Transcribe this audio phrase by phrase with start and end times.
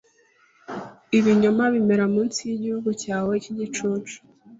[1.17, 4.17] ibinyoma bimera munsi yigihugu cyawe cyigicucu